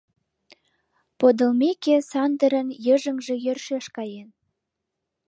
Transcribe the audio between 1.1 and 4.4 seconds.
Подылмеке, Сандырын йыжыҥже йӧршеш каен.